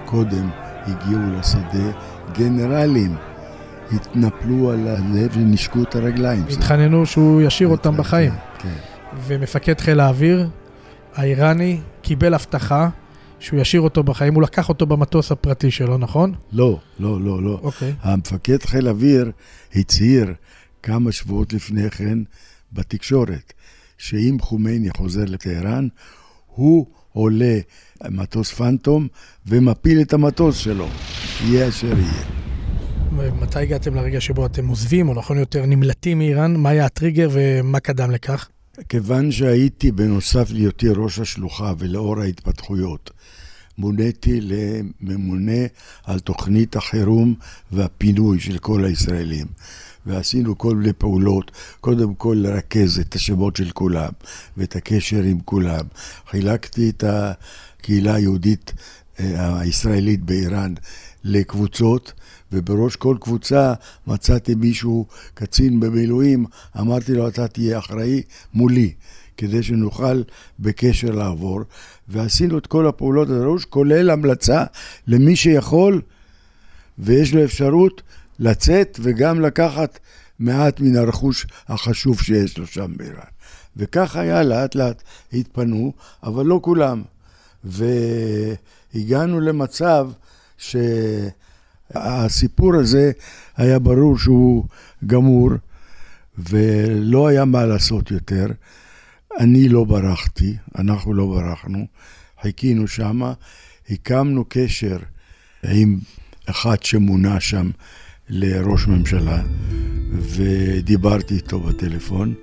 קודם 0.05 0.49
הגיעו 0.85 1.21
לשדה 1.39 1.91
גנרלים, 2.33 3.15
התנפלו 3.91 4.71
על 4.71 4.87
הלב 4.87 5.31
ונשקו 5.33 5.83
את 5.83 5.95
הרגליים. 5.95 6.45
התחננו 6.49 7.05
שהוא 7.05 7.41
ישאיר 7.41 7.69
אותם 7.69 7.97
בחיים. 7.97 8.33
כן. 8.59 8.73
ומפקד 9.25 9.81
חיל 9.81 9.99
האוויר 9.99 10.49
האיראני 11.15 11.79
קיבל 12.01 12.33
הבטחה 12.33 12.89
שהוא 13.39 13.59
ישאיר 13.59 13.81
אותו 13.81 14.03
בחיים, 14.03 14.33
הוא 14.33 14.43
לקח 14.43 14.69
אותו 14.69 14.85
במטוס 14.85 15.31
הפרטי 15.31 15.71
שלו, 15.71 15.97
נכון? 15.97 16.33
לא, 16.51 16.79
לא, 16.99 17.21
לא, 17.21 17.43
לא. 17.43 17.59
אוקיי. 17.63 17.93
המפקד 18.01 18.63
חיל 18.63 18.87
אוויר 18.87 19.31
הצהיר 19.75 20.33
כמה 20.83 21.11
שבועות 21.11 21.53
לפני 21.53 21.89
כן 21.89 22.19
בתקשורת, 22.73 23.53
שאם 23.97 24.38
חומייני 24.41 24.89
חוזר 24.97 25.25
לטהרן, 25.25 25.88
הוא 26.45 26.85
עולה 27.12 27.59
מטוס 28.09 28.53
פנטום 28.53 29.07
ומפיל 29.45 30.01
את 30.01 30.13
המטוס 30.13 30.57
שלו, 30.57 30.88
יהיה 31.45 31.69
אשר 31.69 31.97
יהיה. 31.97 32.25
ומתי 33.17 33.59
הגעתם 33.59 33.95
לרגע 33.95 34.21
שבו 34.21 34.45
אתם 34.45 34.67
עוזבים, 34.67 35.09
או 35.09 35.13
נכון 35.13 35.38
יותר 35.38 35.65
נמלטים 35.65 36.17
מאיראן? 36.17 36.55
מה 36.55 36.69
היה 36.69 36.85
הטריגר 36.85 37.29
ומה 37.31 37.79
קדם 37.79 38.12
לכך? 38.12 38.50
כיוון 38.89 39.31
שהייתי, 39.31 39.91
בנוסף 39.91 40.51
להיותי 40.51 40.88
ראש 40.95 41.19
השלוחה 41.19 41.73
ולאור 41.77 42.19
ההתפתחויות, 42.21 43.12
מוניתי 43.77 44.39
לממונה 44.41 45.62
על 46.03 46.19
תוכנית 46.19 46.75
החירום 46.75 47.35
והפינוי 47.71 48.39
של 48.39 48.57
כל 48.57 48.85
הישראלים. 48.85 49.45
ועשינו 50.05 50.57
כל 50.57 50.75
מיני 50.75 50.93
פעולות, 50.93 51.51
קודם 51.81 52.15
כל 52.15 52.38
לרכז 52.39 53.00
את 53.00 53.15
השמות 53.15 53.55
של 53.55 53.72
כולם 53.72 54.12
ואת 54.57 54.75
הקשר 54.75 55.22
עם 55.24 55.39
כולם. 55.39 55.86
חילקתי 56.29 56.89
את 56.89 57.03
הקהילה 57.07 58.15
היהודית 58.15 58.74
אה, 59.19 59.60
הישראלית 59.60 60.24
באיראן 60.24 60.74
לקבוצות, 61.24 62.13
ובראש 62.51 62.95
כל 62.95 63.17
קבוצה 63.19 63.74
מצאתי 64.07 64.55
מישהו, 64.55 65.05
קצין 65.33 65.79
במילואים, 65.79 66.45
אמרתי 66.79 67.13
לו, 67.13 67.27
אתה 67.27 67.48
תהיה 67.48 67.79
אחראי 67.79 68.22
מולי. 68.53 68.93
כדי 69.38 69.63
שנוכל 69.63 70.22
בקשר 70.60 71.12
לעבור, 71.12 71.62
ועשינו 72.07 72.57
את 72.57 72.67
כל 72.67 72.88
הפעולות 72.88 73.29
הדרוש, 73.29 73.65
כולל 73.65 74.10
המלצה 74.10 74.63
למי 75.07 75.36
שיכול 75.36 76.01
ויש 77.00 77.33
לו 77.33 77.43
אפשרות 77.43 78.01
לצאת 78.43 79.00
וגם 79.01 79.41
לקחת 79.41 80.00
מעט 80.39 80.79
מן 80.79 80.95
הרכוש 80.95 81.47
החשוב 81.67 82.21
שיש 82.21 82.57
לו 82.57 82.67
שם 82.67 82.97
באיראן. 82.97 83.33
וכך 83.77 84.15
היה, 84.15 84.43
לאט 84.43 84.75
לאט 84.75 85.03
התפנו, 85.33 85.93
אבל 86.23 86.45
לא 86.45 86.59
כולם. 86.63 87.01
והגענו 87.63 89.39
למצב 89.39 90.09
שהסיפור 90.57 92.75
הזה 92.75 93.12
היה 93.57 93.79
ברור 93.79 94.17
שהוא 94.17 94.65
גמור, 95.05 95.50
ולא 96.38 97.27
היה 97.27 97.45
מה 97.45 97.65
לעשות 97.65 98.12
יותר. 98.12 98.45
אני 99.39 99.69
לא 99.69 99.83
ברחתי, 99.83 100.55
אנחנו 100.75 101.13
לא 101.13 101.25
ברחנו, 101.25 101.88
חיכינו 102.41 102.88
שמה, 102.88 103.33
הקמנו 103.89 104.45
קשר 104.50 104.97
עם 105.63 106.00
אחד 106.50 106.83
שמונה 106.83 107.39
שם 107.39 107.69
לראש 108.29 108.87
ממשלה, 108.87 109.41
ודיברתי 110.19 111.35
איתו 111.35 111.59
בטלפון, 111.59 112.33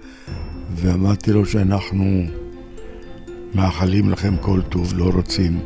ואמרתי 0.74 1.32
לו 1.32 1.46
שאנחנו 1.46 2.22
מאחלים 3.54 4.10
לכם 4.10 4.34
כל 4.40 4.60
טוב, 4.68 4.92
לא 4.96 5.10
רוצים 5.14 5.60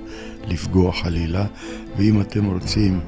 לפגוע 0.48 0.92
חלילה, 0.92 1.46
ואם 1.96 2.20
אתם 2.20 2.44
רוצים, 2.44 3.00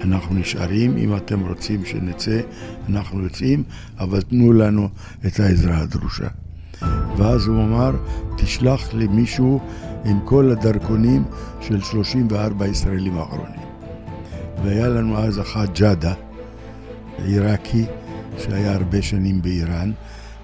אנחנו 0.00 0.34
נשארים, 0.34 0.96
אם 0.96 1.16
אתם 1.16 1.40
רוצים 1.40 1.84
שנצא, 1.84 2.40
אנחנו 2.88 3.22
יוצאים, 3.22 3.62
אבל 3.98 4.22
תנו 4.22 4.52
לנו 4.52 4.88
את 5.26 5.40
העזרה 5.40 5.80
הדרושה. 5.80 6.28
ואז 7.16 7.46
הוא 7.46 7.62
אמר, 7.62 7.90
תשלח 8.36 8.94
לי 8.94 9.06
מישהו 9.06 9.60
עם 10.04 10.20
כל 10.24 10.50
הדרכונים 10.50 11.24
של 11.60 11.80
34 11.80 12.66
ישראלים 12.66 13.18
האחרונים. 13.18 13.63
והיה 14.64 14.88
לנו 14.88 15.18
אז 15.18 15.40
אחד 15.40 15.66
ג'אדה, 15.74 16.14
עיראקי, 17.24 17.84
שהיה 18.38 18.72
הרבה 18.72 19.02
שנים 19.02 19.42
באיראן, 19.42 19.92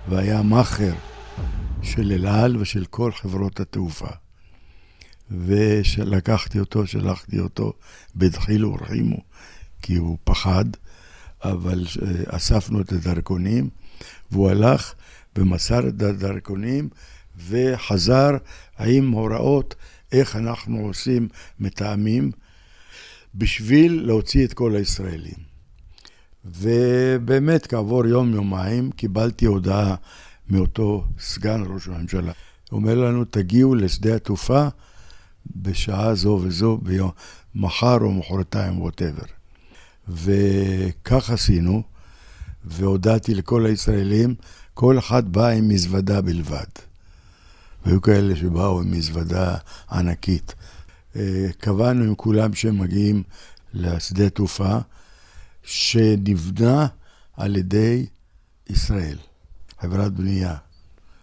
והיה 0.09 0.43
מאכר 0.43 0.93
של 1.83 2.12
אל 2.12 2.27
על 2.27 2.57
ושל 2.57 2.85
כל 2.85 3.12
חברות 3.12 3.61
התעופה. 3.61 4.09
ולקחתי 5.31 6.59
אותו, 6.59 6.87
שלחתי 6.87 7.39
אותו, 7.39 7.73
בדחילו 8.17 8.73
ורחימו, 8.73 9.17
כי 9.83 9.97
הוא 9.97 10.19
פחד, 10.25 10.65
אבל 11.45 11.87
אה, 12.03 12.37
אספנו 12.37 12.81
את 12.81 12.93
הדרכונים, 12.93 13.71
והוא 14.31 14.50
הלך 14.50 14.95
ומסר 15.39 15.89
את 15.89 16.03
הדרכונים 16.03 16.89
וחזר 17.49 18.31
עם 18.81 19.11
הוראות 19.11 19.75
איך 20.12 20.37
אנחנו 20.37 20.79
עושים 20.79 21.29
מתאמים 21.61 22.31
בשביל 23.35 24.07
להוציא 24.07 24.45
את 24.45 24.53
כל 24.53 24.77
הישראלים. 24.77 25.51
ובאמת 26.45 27.67
כעבור 27.67 28.07
יום-יומיים 28.07 28.91
קיבלתי 28.91 29.47
הודעה 29.47 29.95
מאותו 30.51 31.05
סגן 31.19 31.63
ראש 31.67 31.89
הממשלה. 31.89 32.33
הוא 32.71 32.81
אומר 32.81 32.95
לנו, 32.95 33.25
תגיעו 33.25 33.75
לשדה 33.75 34.17
התעופה 34.17 34.69
בשעה 35.57 36.14
זו 36.14 36.40
וזו, 36.43 36.79
ביום, 36.83 37.11
מחר 37.55 37.99
או 38.01 38.12
מחרתיים, 38.12 38.81
ווטאבר. 38.81 39.25
וכך 40.09 41.31
עשינו, 41.31 41.83
והודעתי 42.64 43.35
לכל 43.35 43.66
הישראלים, 43.66 44.35
כל 44.75 44.99
אחד 44.99 45.33
בא 45.33 45.49
עם 45.49 45.69
מזוודה 45.69 46.21
בלבד. 46.21 46.66
והיו 47.87 48.03
כאלה 48.03 48.37
שבאו 48.37 48.81
עם 48.81 48.90
מזוודה 48.90 49.57
ענקית. 49.93 50.55
אה, 51.16 51.46
קבענו 51.59 52.05
עם 52.05 52.14
כולם 52.14 52.55
שהם 52.55 52.79
מגיעים 52.79 53.23
לשדה 53.75 54.31
תעופה, 54.31 54.79
שנבנה 55.62 56.87
על 57.37 57.57
ידי 57.57 58.07
ישראל, 58.68 59.16
חברת 59.81 60.12
בנייה, 60.12 60.57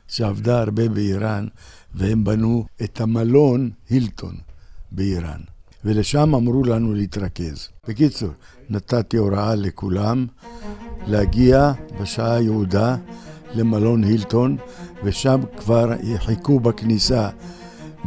שעבדה 0.08 0.60
הרבה 0.60 0.89
באיראן, 0.89 1.47
והם 1.95 2.23
בנו 2.23 2.65
את 2.84 3.02
המלון 3.02 3.71
הילטון 3.89 4.36
באיראן. 4.91 5.39
ולשם 5.86 6.36
אמרו 6.36 6.63
לנו 6.63 6.93
להתרכז. 6.93 7.69
בקיצור, 7.88 8.30
נתתי 8.69 9.17
הוראה 9.17 9.56
לכולם 9.56 10.28
להגיע 11.08 11.71
בשעה 12.02 12.41
יהודה 12.41 12.95
למלון 13.56 14.04
הילטון, 14.04 14.58
ושם 15.04 15.41
כבר 15.58 15.89
חיכו 16.17 16.60
בכניסה 16.60 17.30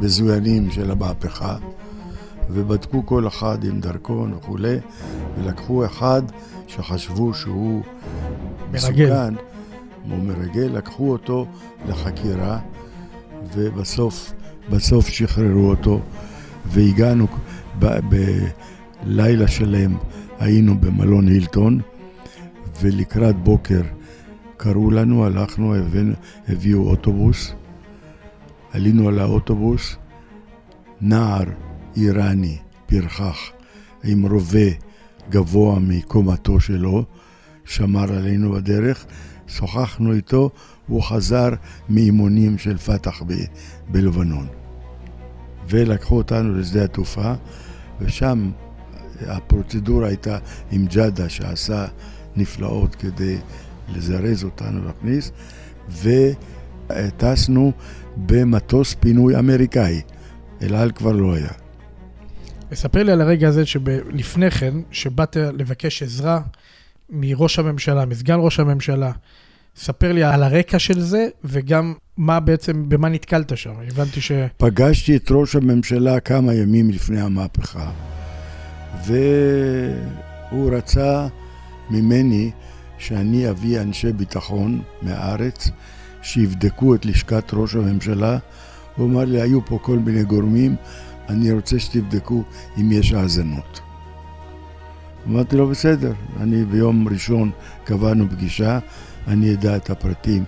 מזוינים 0.00 0.70
של 0.70 0.90
המהפכה, 0.90 1.56
ובדקו 2.50 3.06
כל 3.06 3.26
אחד 3.26 3.64
עם 3.64 3.80
דרכון 3.80 4.32
וכולי, 4.32 4.76
ולקחו 5.38 5.84
אחד 5.84 6.22
שחשבו 6.66 7.34
שהוא 7.34 7.82
מרגל. 8.72 8.76
מסוכן, 8.76 9.34
הוא 10.10 10.18
מרגל, 10.18 10.70
לקחו 10.76 11.12
אותו 11.12 11.46
לחקירה, 11.88 12.58
ובסוף 13.54 14.32
בסוף 14.70 15.08
שחררו 15.08 15.68
אותו, 15.70 16.00
והגענו 16.66 17.26
בלילה 18.08 19.48
שלם, 19.48 19.96
היינו 20.38 20.80
במלון 20.80 21.28
הילטון, 21.28 21.80
ולקראת 22.80 23.36
בוקר 23.36 23.82
קראו 24.56 24.90
לנו, 24.90 25.24
הלכנו, 25.24 25.74
הבאנו, 25.74 26.12
הביאו 26.48 26.90
אוטובוס, 26.90 27.52
עלינו 28.72 29.08
על 29.08 29.18
האוטובוס, 29.18 29.96
נער 31.00 31.44
איראני, 31.96 32.58
פרחח, 32.86 33.38
עם 34.04 34.26
רובה 34.26 34.70
גבוה 35.30 35.78
מקומתו 35.78 36.60
שלו, 36.60 37.04
שמר 37.64 38.12
עלינו 38.12 38.52
בדרך, 38.52 39.06
שוחחנו 39.46 40.12
איתו, 40.12 40.50
הוא 40.86 41.02
חזר 41.02 41.48
מאימונים 41.88 42.58
של 42.58 42.76
פת"ח 42.76 43.22
ב- 43.22 43.34
בלבנון. 43.88 44.46
ולקחו 45.68 46.16
אותנו 46.16 46.58
לשדה 46.58 46.84
התעופה, 46.84 47.32
ושם 48.00 48.50
הפרוצדורה 49.26 50.08
הייתה 50.08 50.38
עם 50.70 50.86
ג'אדה 50.86 51.28
שעשה 51.28 51.86
נפלאות 52.36 52.94
כדי 52.94 53.38
לזרז 53.88 54.44
אותנו 54.44 54.84
להכניס, 54.84 55.32
וטסנו 56.96 57.72
במטוס 58.16 58.94
פינוי 58.94 59.38
אמריקאי. 59.38 60.00
אל 60.62 60.74
על 60.74 60.90
כבר 60.92 61.12
לא 61.12 61.34
היה. 61.34 61.50
ספר 62.74 63.02
לי 63.02 63.12
על 63.12 63.20
הרגע 63.20 63.48
הזה 63.48 63.66
שלפני 63.66 64.50
כן, 64.50 64.74
שבאת 64.90 65.36
לבקש 65.36 66.02
עזרה 66.02 66.40
מראש 67.10 67.58
הממשלה, 67.58 68.04
מסגן 68.04 68.36
ראש 68.38 68.60
הממשלה. 68.60 69.12
ספר 69.76 70.12
לי 70.12 70.22
על 70.22 70.42
הרקע 70.42 70.78
של 70.78 71.00
זה, 71.00 71.28
וגם 71.44 71.94
מה 72.16 72.40
בעצם, 72.40 72.88
במה 72.88 73.08
נתקלת 73.08 73.56
שם. 73.56 73.72
הבנתי 73.88 74.20
ש... 74.20 74.32
פגשתי 74.56 75.16
את 75.16 75.26
ראש 75.30 75.56
הממשלה 75.56 76.20
כמה 76.20 76.54
ימים 76.54 76.90
לפני 76.90 77.20
המהפכה, 77.20 77.90
והוא 79.06 80.70
רצה 80.72 81.26
ממני 81.90 82.50
שאני 82.98 83.50
אביא 83.50 83.80
אנשי 83.80 84.12
ביטחון 84.12 84.82
מהארץ 85.02 85.70
שיבדקו 86.32 86.94
את 86.94 87.06
לשכת 87.06 87.44
ראש 87.52 87.74
הממשלה. 87.74 88.38
הוא 88.96 89.06
אמר 89.06 89.24
לי, 89.24 89.40
היו 89.40 89.64
פה 89.64 89.78
כל 89.82 89.98
מיני 89.98 90.24
גורמים, 90.24 90.76
אני 91.28 91.52
רוצה 91.52 91.78
שתבדקו 91.78 92.44
אם 92.80 92.92
יש 92.92 93.12
האזנות. 93.12 93.80
אמרתי 95.26 95.56
לו, 95.56 95.68
בסדר, 95.68 96.12
אני 96.40 96.64
ביום 96.64 97.08
ראשון 97.08 97.50
קבענו 97.84 98.30
פגישה, 98.30 98.78
אני 99.28 99.54
אדע 99.54 99.76
את 99.76 99.90
הפרטים, 99.90 100.44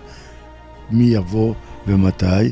מי 0.91 1.03
יבוא 1.03 1.53
ומתי, 1.87 2.51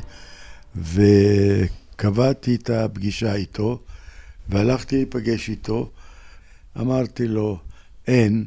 וקבעתי 0.75 2.55
את 2.55 2.69
הפגישה 2.69 3.33
איתו, 3.33 3.79
והלכתי 4.49 4.95
להיפגש 4.95 5.49
איתו, 5.49 5.89
אמרתי 6.79 7.27
לו, 7.27 7.57
אין, 8.07 8.45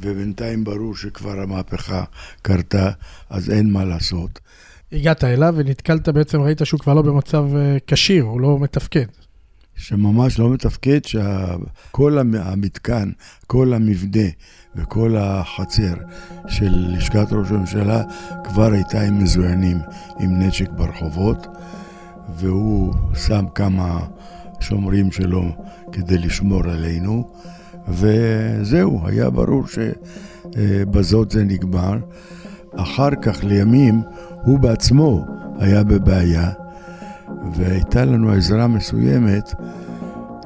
ובינתיים 0.00 0.64
ברור 0.64 0.96
שכבר 0.96 1.40
המהפכה 1.40 2.04
קרתה, 2.42 2.90
אז 3.30 3.50
אין 3.50 3.72
מה 3.72 3.84
לעשות. 3.84 4.40
הגעת 4.92 5.24
אליו 5.24 5.54
ונתקלת 5.56 6.08
בעצם, 6.08 6.40
ראית 6.40 6.60
שהוא 6.64 6.80
כבר 6.80 6.94
לא 6.94 7.02
במצב 7.02 7.44
אה, 7.56 7.76
כשיר, 7.86 8.24
הוא 8.24 8.40
לא 8.40 8.58
מתפקד. 8.58 9.04
שממש 9.76 10.38
לא 10.38 10.50
מתפקד, 10.50 11.00
שכל 11.04 12.18
המ- 12.18 12.34
המתקן, 12.34 13.10
כל 13.46 13.72
המבנה 13.74 14.28
וכל 14.76 15.16
החצר 15.16 15.94
של 16.48 16.94
לשכת 16.96 17.26
ראש 17.32 17.50
הממשלה 17.50 18.02
כבר 18.44 18.72
הייתה 18.72 19.00
עם 19.00 19.18
מזוינים 19.22 19.78
עם 20.20 20.42
נשק 20.42 20.70
ברחובות, 20.70 21.46
והוא 22.36 22.94
שם 23.26 23.44
כמה 23.54 24.06
שומרים 24.60 25.12
שלו 25.12 25.44
כדי 25.92 26.18
לשמור 26.18 26.62
עלינו, 26.64 27.30
וזהו, 27.88 29.00
היה 29.04 29.30
ברור 29.30 29.62
שבזאת 29.66 31.30
זה 31.30 31.44
נגמר. 31.44 31.98
אחר 32.76 33.10
כך, 33.22 33.44
לימים, 33.44 34.02
הוא 34.42 34.58
בעצמו 34.58 35.24
היה 35.58 35.84
בבעיה, 35.84 36.50
והייתה 37.54 38.04
לנו 38.04 38.32
עזרה 38.32 38.66
מסוימת 38.66 39.54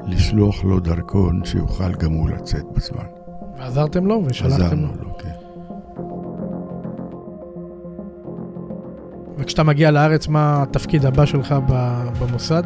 לשלוח 0.07 0.64
לו 0.64 0.81
דרכון 0.81 1.40
שיוכל 1.44 1.92
גם 1.92 2.12
הוא 2.12 2.31
לצאת 2.31 2.64
בזמן. 2.76 3.05
ועזרתם 3.59 4.07
לו 4.07 4.22
ושלחתם 4.26 4.64
עזרנו 4.64 4.87
לו. 4.87 5.05
לו, 5.05 5.18
כן. 5.18 5.28
וכשאתה 9.38 9.62
מגיע 9.62 9.90
לארץ, 9.90 10.28
מה 10.28 10.62
התפקיד 10.62 11.07
הבא 11.07 11.26
שלך 11.26 11.55
במוסד? 12.20 12.62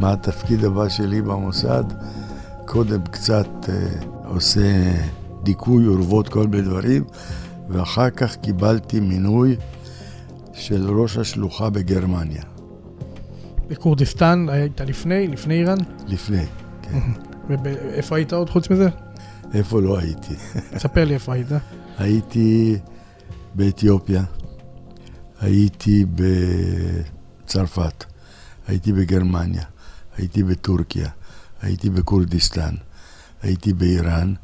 מה 0.00 0.12
התפקיד 0.12 0.64
הבא 0.64 0.88
שלי 0.88 1.22
במוסד? 1.22 1.84
קודם 2.74 3.02
קצת 3.10 3.48
אה, 3.68 3.74
עושה 4.24 4.92
דיכוי 5.42 5.86
אורוות, 5.86 6.28
כל 6.28 6.46
מיני 6.46 6.62
דברים, 6.62 7.04
ואחר 7.68 8.10
כך 8.10 8.36
קיבלתי 8.36 9.00
מינוי 9.00 9.56
של 10.52 10.90
ראש 10.90 11.16
השלוחה 11.16 11.70
בגרמניה, 11.70 12.42
בכורדיסטן 13.68 14.46
היית 14.48 14.80
לפני, 14.80 15.28
לפני 15.28 15.54
איראן? 15.54 15.76
לפני. 16.06 16.44
כן. 16.82 16.98
ואיפה 17.48 18.16
היית 18.16 18.32
עוד 18.32 18.50
חוץ 18.50 18.70
מזה? 18.70 18.88
איפה 19.54 19.80
לא 19.80 19.98
הייתי? 19.98 20.34
ספר 20.82 21.04
לי 21.04 21.14
איפה 21.14 21.32
היית. 21.34 21.48
הייתי 21.98 22.76
באתיופיה, 23.54 24.24
הייתי 25.40 26.04
בצרפת, 27.44 28.04
הייתי 28.68 28.92
בגרמניה, 28.92 29.64
הייתי 30.16 30.42
בטורקיה, 30.42 31.08
הייתי 31.64 31.90
בכורדיסטן, 31.90 32.74
הייתי 33.42 33.72
באיראן, 33.72 34.34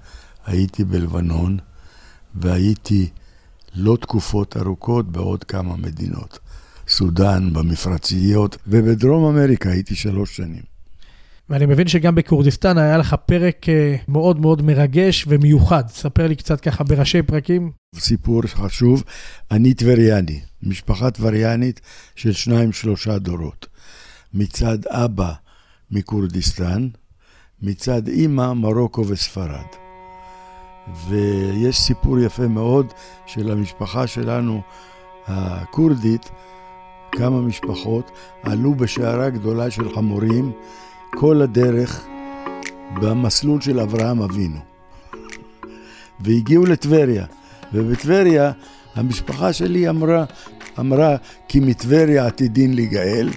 הייתי 0.47 0.85
בלבנון, 0.85 1.59
והייתי 2.35 3.09
לא 3.75 3.97
תקופות 4.01 4.57
ארוכות 4.57 5.13
בעוד 5.13 5.45
כמה 5.45 5.77
מדינות. 5.77 6.39
סודאן, 6.89 7.53
במפרציות, 7.53 8.57
ובדרום 8.67 9.37
אמריקה 9.37 9.71
הייתי 9.71 9.95
שלוש 9.95 10.37
שנים. 10.37 10.63
ואני 11.51 11.67
מבין 11.67 11.89
שגם 11.89 12.15
בכורדיסטן 12.15 12.79
היה 12.79 12.99
לך 12.99 13.17
פרק 13.27 13.69
אה, 13.69 13.97
מאוד 14.09 14.41
מאוד 14.41 14.63
מרגש 14.63 15.25
ומיוחד. 15.29 15.89
ספר 15.89 16.27
לי 16.27 16.37
קצת 16.37 16.61
ככה 16.61 16.85
בראשי 16.85 17.23
פרקים. 17.23 17.71
סיפור 17.97 18.43
חשוב, 18.47 19.05
אני 19.51 19.75
טבריאני, 19.75 20.41
משפחה 20.63 21.11
טבריאנית 21.11 21.81
של 22.17 22.33
שניים 22.33 22.73
שלושה 22.73 23.19
דורות. 23.19 23.67
מצד 24.35 24.79
אבא 24.87 25.33
מכורדיסטן, 25.91 26.89
מצד 27.62 28.09
אימא 28.09 28.53
מרוקו 28.53 29.07
וספרד. 29.07 29.66
ויש 31.09 31.81
סיפור 31.81 32.18
יפה 32.18 32.49
מאוד 32.49 32.92
של 33.27 33.51
המשפחה 33.51 34.07
שלנו 34.07 34.61
הכורדית, 35.27 36.31
כמה 37.12 37.40
משפחות 37.40 38.11
עלו 38.42 38.75
בשיירה 38.75 39.31
גדולה 39.31 39.70
של 39.70 39.94
חמורים 39.94 40.53
כל 41.11 41.42
הדרך 41.42 42.07
במסלול 43.01 43.61
של 43.61 43.81
אברהם 43.81 44.23
אבינו. 44.23 44.59
והגיעו 46.20 46.66
לטבריה, 46.66 47.27
ובטבריה 47.73 48.53
המשפחה 48.94 49.53
שלי 49.53 49.88
אמרה, 49.88 50.25
אמרה 50.79 51.16
כי 51.49 51.61
מטבריה 51.61 52.27
עתידין 52.27 52.75
להיגאל, 52.75 53.29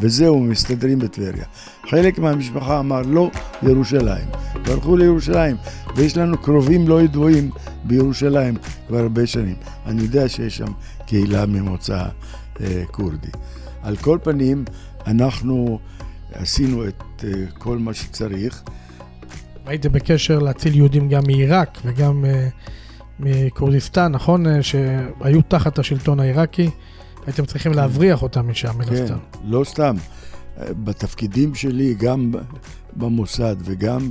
וזהו, 0.00 0.40
מסתדרים 0.40 0.98
בטבריה. 0.98 1.44
חלק 1.90 2.18
מהמשפחה 2.18 2.78
אמר 2.78 3.02
לא, 3.02 3.30
ירושלים. 3.62 4.26
והלכו 4.64 4.96
לירושלים, 4.96 5.56
ויש 5.96 6.16
לנו 6.16 6.38
קרובים 6.38 6.88
לא 6.88 7.02
ידועים 7.02 7.50
בירושלים 7.84 8.54
כבר 8.88 8.98
הרבה 8.98 9.26
שנים. 9.26 9.56
אני 9.86 10.02
יודע 10.02 10.28
שיש 10.28 10.56
שם 10.56 10.72
קהילה 11.06 11.46
ממוצא 11.46 12.04
אה, 12.60 12.82
כורדי. 12.90 13.30
על 13.82 13.96
כל 13.96 14.18
פנים, 14.22 14.64
אנחנו 15.06 15.78
עשינו 16.32 16.88
את 16.88 17.24
אה, 17.24 17.30
כל 17.58 17.78
מה 17.78 17.94
שצריך. 17.94 18.62
הייתם 19.66 19.92
בקשר 19.92 20.38
להציל 20.38 20.76
יהודים 20.76 21.08
גם 21.08 21.22
מעיראק 21.26 21.78
וגם 21.84 22.24
אה, 22.24 22.48
מכורדיסטן, 23.20 24.12
נכון? 24.12 24.46
אה, 24.46 24.62
שהיו 24.62 25.42
תחת 25.48 25.78
השלטון 25.78 26.20
העיראקי. 26.20 26.70
הייתם 27.26 27.44
צריכים 27.44 27.72
להבריח 27.72 28.22
אותם 28.22 28.50
משם, 28.50 28.78
מן 28.78 28.84
כן, 28.84 29.02
הסתם. 29.02 29.18
לא 29.44 29.64
סתם. 29.64 29.96
בתפקידים 30.58 31.54
שלי, 31.54 31.94
גם 31.94 32.32
במוסד 32.96 33.56
וגם 33.58 34.10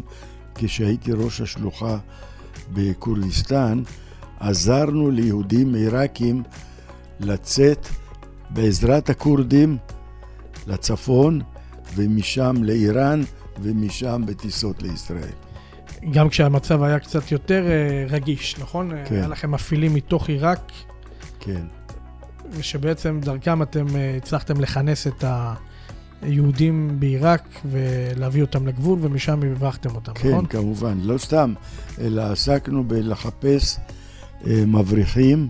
כשהייתי 0.55 1.11
ראש 1.11 1.41
השלוחה 1.41 1.97
בכורדיסטן, 2.73 3.83
עזרנו 4.39 5.11
ליהודים 5.11 5.75
עיראקים 5.75 6.43
לצאת 7.19 7.87
בעזרת 8.49 9.09
הכורדים 9.09 9.77
לצפון 10.67 11.41
ומשם 11.95 12.55
לאיראן 12.63 13.21
ומשם 13.61 14.21
בטיסות 14.25 14.81
לישראל. 14.81 15.33
גם 16.11 16.29
כשהמצב 16.29 16.83
היה 16.83 16.99
קצת 16.99 17.31
יותר 17.31 17.67
אה, 17.67 18.05
רגיש, 18.09 18.59
נכון? 18.59 18.91
כן. 19.05 19.15
היה 19.15 19.27
לכם 19.27 19.51
מפעילים 19.51 19.93
מתוך 19.93 20.29
עיראק, 20.29 20.71
כן, 21.39 21.65
ושבעצם 22.51 23.19
דרכם 23.21 23.61
אתם 23.61 23.85
אה, 23.95 24.17
הצלחתם 24.17 24.61
לכנס 24.61 25.07
את 25.07 25.23
היהודים 26.21 26.95
בעיראק 26.99 27.43
ולהביא 27.65 28.41
אותם 28.41 28.67
לגבול, 28.67 28.99
ומשם 29.01 29.39
הברחתם 29.51 29.95
אותם, 29.95 30.13
כן, 30.13 30.29
נכון? 30.29 30.45
כמובן. 30.45 30.97
לא 31.01 31.17
סתם, 31.17 31.53
אלא 32.01 32.21
עסקנו 32.21 32.83
בלחפש 32.83 33.77
אה, 34.47 34.63
מבריחים 34.67 35.47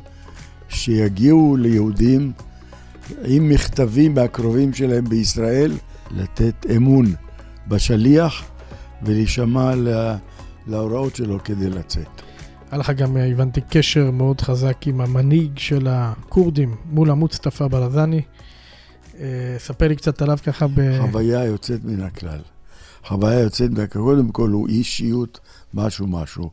שיגיעו 0.69 1.58
ליהודים 1.60 2.32
עם 3.25 3.49
מכתבים 3.49 4.13
מהקרובים 4.15 4.73
שלהם 4.73 5.06
בישראל, 5.10 5.71
לתת 6.12 6.65
אמון 6.75 7.06
בשליח 7.67 8.43
ולהישמע 9.01 9.75
לה- 9.75 10.17
להוראות 10.67 11.15
שלו 11.15 11.39
כדי 11.43 11.69
לצאת. 11.69 12.21
היה 12.73 12.79
לך 12.79 12.89
גם, 12.89 13.17
אה, 13.17 13.31
הבנתי, 13.31 13.62
קשר 13.69 14.12
מאוד 14.12 14.41
חזק 14.41 14.88
עם 14.88 15.01
המנהיג 15.01 15.57
של 15.57 15.88
הכורדים, 15.89 16.75
מולה 16.86 17.13
מוצטפא 17.13 17.67
ברזני. 17.67 18.21
אה, 19.19 19.55
ספר 19.57 19.88
לי 19.88 19.95
קצת 19.95 20.21
עליו 20.21 20.38
ככה 20.45 20.67
ב... 20.67 21.01
חוויה 21.01 21.45
יוצאת 21.45 21.83
מן 21.83 22.01
הכלל. 22.01 22.39
חוויה 23.05 23.39
יוצאת 23.39 23.69
מן 23.69 23.79
הכלל. 23.79 24.01
קודם 24.01 24.31
כל 24.31 24.49
הוא 24.49 24.67
אישיות, 24.67 25.39
משהו 25.73 26.07
משהו. 26.07 26.49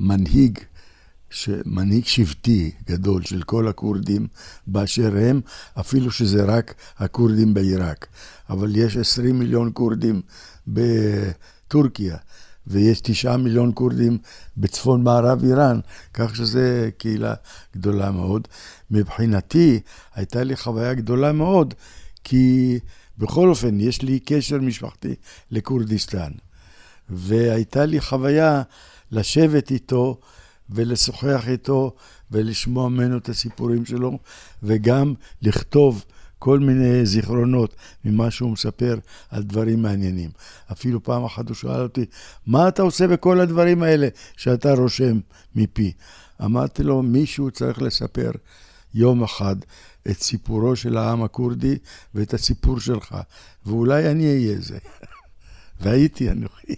מנהיג, 0.00 0.58
ש... 1.30 1.48
מנהיג 1.66 2.04
שבטי 2.04 2.70
גדול 2.86 3.22
של 3.22 3.42
כל 3.42 3.68
הכורדים 3.68 4.26
באשר 4.66 5.16
הם, 5.16 5.40
אפילו 5.80 6.10
שזה 6.10 6.44
רק 6.44 6.74
הכורדים 6.98 7.54
בעיראק. 7.54 8.06
אבל 8.50 8.76
יש 8.76 8.96
20 8.96 9.38
מיליון 9.38 9.70
כורדים 9.74 10.20
בטורקיה, 10.66 12.16
ויש 12.66 13.00
9 13.00 13.36
מיליון 13.36 13.70
כורדים 13.74 14.18
בצפון 14.56 15.02
מערב 15.02 15.44
איראן, 15.44 15.80
כך 16.14 16.36
שזה 16.36 16.90
קהילה 16.98 17.34
גדולה 17.76 18.10
מאוד. 18.10 18.48
מבחינתי, 18.90 19.80
הייתה 20.14 20.44
לי 20.44 20.56
חוויה 20.56 20.94
גדולה 20.94 21.32
מאוד, 21.32 21.74
כי 22.24 22.78
בכל 23.18 23.48
אופן, 23.48 23.80
יש 23.80 24.02
לי 24.02 24.20
קשר 24.20 24.58
משפחתי 24.58 25.14
לכורדיסטן. 25.50 26.30
והייתה 27.08 27.86
לי 27.86 28.00
חוויה 28.00 28.62
לשבת 29.10 29.70
איתו 29.70 30.20
ולשוחח 30.70 31.48
איתו 31.48 31.94
ולשמוע 32.30 32.88
ממנו 32.88 33.18
את 33.18 33.28
הסיפורים 33.28 33.86
שלו, 33.86 34.18
וגם 34.62 35.14
לכתוב 35.42 36.04
כל 36.44 36.58
מיני 36.58 37.06
זיכרונות 37.06 37.76
ממה 38.04 38.30
שהוא 38.30 38.50
מספר 38.50 38.98
על 39.30 39.42
דברים 39.42 39.82
מעניינים. 39.82 40.30
אפילו 40.72 41.02
פעם 41.02 41.24
אחת 41.24 41.48
הוא 41.48 41.56
שאל 41.56 41.80
אותי, 41.80 42.04
מה 42.46 42.68
אתה 42.68 42.82
עושה 42.82 43.06
בכל 43.06 43.40
הדברים 43.40 43.82
האלה 43.82 44.08
שאתה 44.36 44.72
רושם 44.72 45.20
מפי? 45.54 45.92
אמרתי 46.44 46.82
לו, 46.82 47.02
מישהו 47.02 47.50
צריך 47.50 47.82
לספר 47.82 48.30
יום 48.94 49.22
אחד 49.22 49.56
את 50.10 50.22
סיפורו 50.22 50.76
של 50.76 50.96
העם 50.96 51.22
הכורדי 51.22 51.78
ואת 52.14 52.34
הסיפור 52.34 52.80
שלך, 52.80 53.16
ואולי 53.66 54.10
אני 54.10 54.26
אהיה 54.26 54.60
זה. 54.60 54.78
והייתי 55.80 56.30
אנוכי. 56.30 56.74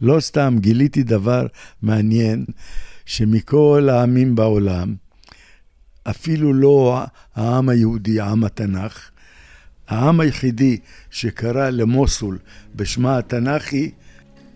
לא 0.00 0.20
סתם, 0.20 0.56
גיליתי 0.60 1.02
דבר 1.02 1.46
מעניין, 1.82 2.44
שמכל 3.06 3.88
העמים 3.92 4.34
בעולם, 4.34 4.94
אפילו 6.10 6.54
לא 6.54 7.04
העם 7.34 7.68
היהודי, 7.68 8.20
עם 8.20 8.44
התנ"ך, 8.44 9.10
העם 9.88 10.20
היחידי 10.20 10.78
שקרא 11.10 11.70
למוסול 11.70 12.38
בשמה 12.76 13.18
התנ"כי, 13.18 13.90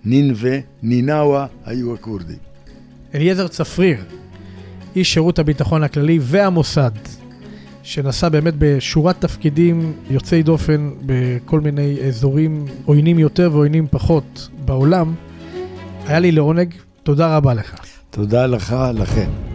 נינווה, 0.05 0.59
נינאווה, 0.83 1.47
היו 1.65 1.95
הכורדים. 1.95 2.39
אליעזר 3.15 3.49
צפריר, 3.49 4.05
איש 4.97 5.15
שירות 5.15 5.39
הביטחון 5.39 5.83
הכללי 5.83 6.19
והמוסד, 6.23 6.91
שנשא 7.83 8.29
באמת 8.29 8.55
בשורת 8.59 9.21
תפקידים 9.21 9.93
יוצאי 10.11 10.43
דופן 10.43 10.91
בכל 11.07 11.61
מיני 11.61 11.99
אזורים 12.09 12.65
עוינים 12.85 13.19
יותר 13.19 13.51
ועוינים 13.53 13.87
פחות 13.91 14.49
בעולם. 14.65 15.15
היה 16.07 16.19
לי 16.19 16.33
לעונג, 16.33 16.75
תודה 17.03 17.37
רבה 17.37 17.55
לך. 17.55 17.75
תודה 18.11 18.47
לך, 18.47 18.77
לכם. 18.95 19.50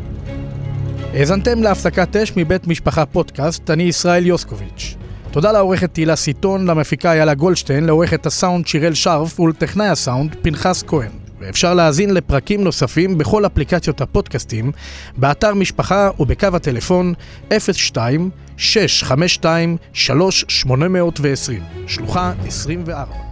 האזנתם 1.16 1.64
להפסקת 1.64 2.16
אש 2.16 2.34
מבית 2.36 2.68
משפחה 2.68 3.06
פודקאסט, 3.06 3.70
אני 3.70 3.84
ישראל 3.84 4.26
יוסקוביץ'. 4.26 4.96
תודה 5.32 5.52
לעורכת 5.52 5.94
תהילה 5.94 6.16
סיטון, 6.16 6.66
למפיקה 6.66 7.12
איילה 7.12 7.34
גולדשטיין, 7.34 7.86
לעורכת 7.86 8.26
הסאונד 8.26 8.68
שיראל 8.68 8.94
שרף 8.94 9.40
ולטכנאי 9.40 9.88
הסאונד 9.88 10.36
פנחס 10.42 10.84
כהן. 10.88 11.12
ואפשר 11.40 11.74
להאזין 11.74 12.14
לפרקים 12.14 12.64
נוספים 12.64 13.18
בכל 13.18 13.46
אפליקציות 13.46 14.02
הפודקאסטים, 14.02 14.72
באתר 15.18 15.54
משפחה 15.54 16.10
ובקו 16.20 16.48
הטלפון 16.54 17.14
02-652-3820, 17.50 17.54
שלוחה 21.88 22.34
24. 22.48 23.25